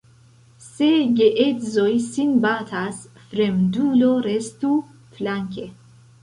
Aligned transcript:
Se 0.67 0.87
geedzoj 1.19 1.91
sin 2.05 2.31
batas, 2.45 3.03
fremdulo 3.27 4.09
restu 4.29 4.73
flanke. 5.21 5.69